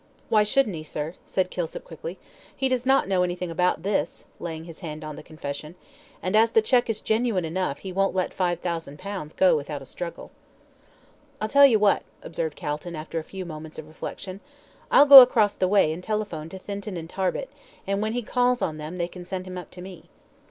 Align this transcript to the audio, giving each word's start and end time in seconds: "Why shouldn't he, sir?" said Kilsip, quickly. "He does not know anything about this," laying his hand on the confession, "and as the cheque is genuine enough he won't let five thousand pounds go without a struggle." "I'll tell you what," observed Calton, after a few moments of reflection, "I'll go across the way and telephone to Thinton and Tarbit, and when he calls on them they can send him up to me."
"Why 0.29 0.41
shouldn't 0.41 0.75
he, 0.75 0.83
sir?" 0.83 1.13
said 1.27 1.51
Kilsip, 1.51 1.83
quickly. 1.83 2.17
"He 2.57 2.67
does 2.67 2.87
not 2.87 3.07
know 3.07 3.21
anything 3.21 3.51
about 3.51 3.83
this," 3.83 4.25
laying 4.39 4.63
his 4.63 4.79
hand 4.79 5.03
on 5.03 5.15
the 5.15 5.21
confession, 5.21 5.75
"and 6.23 6.35
as 6.35 6.49
the 6.53 6.61
cheque 6.63 6.89
is 6.89 7.01
genuine 7.01 7.45
enough 7.45 7.77
he 7.77 7.93
won't 7.93 8.15
let 8.15 8.33
five 8.33 8.61
thousand 8.61 8.97
pounds 8.97 9.35
go 9.35 9.55
without 9.55 9.83
a 9.83 9.85
struggle." 9.85 10.31
"I'll 11.39 11.47
tell 11.49 11.67
you 11.67 11.77
what," 11.77 12.01
observed 12.23 12.55
Calton, 12.55 12.95
after 12.95 13.19
a 13.19 13.23
few 13.23 13.45
moments 13.45 13.77
of 13.77 13.87
reflection, 13.87 14.39
"I'll 14.89 15.05
go 15.05 15.19
across 15.21 15.53
the 15.53 15.67
way 15.67 15.93
and 15.93 16.03
telephone 16.03 16.49
to 16.49 16.57
Thinton 16.57 16.97
and 16.97 17.07
Tarbit, 17.07 17.51
and 17.85 18.01
when 18.01 18.13
he 18.13 18.23
calls 18.23 18.59
on 18.63 18.77
them 18.79 18.97
they 18.97 19.07
can 19.07 19.23
send 19.23 19.45
him 19.45 19.55
up 19.55 19.69
to 19.69 19.83
me." 19.83 20.05